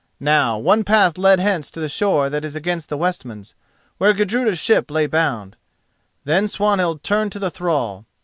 [0.19, 3.53] Now one path led hence to the shore that is against the Westmans,
[3.99, 5.55] where Gudruda's ship lay bound.
[6.23, 8.05] Then Swanhild turned to the thrall.